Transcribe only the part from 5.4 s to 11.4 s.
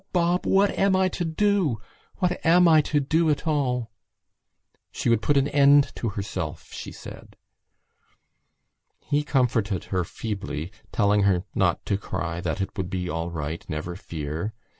end to herself, she said. He comforted her feebly, telling